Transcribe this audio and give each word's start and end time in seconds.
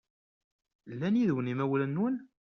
Llan 0.93 1.19
yid-wen 1.19 1.49
yimawlan-nwen? 1.49 2.15